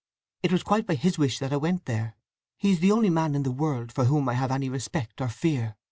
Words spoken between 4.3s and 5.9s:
have any respect or fear.